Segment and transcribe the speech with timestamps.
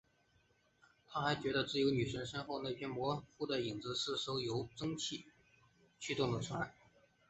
[1.05, 5.27] 他还觉得自由女神身后那片模糊的影子是艘由蒸汽
[5.99, 6.73] 驱动的船。